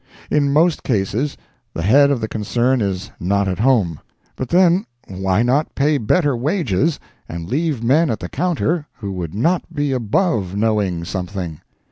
[0.31, 1.37] In most cases,
[1.75, 3.99] the head of the concern is not at home;
[4.35, 9.35] but then why not pay better wages and leave men at the counter who would
[9.35, 11.61] not be above knowing something?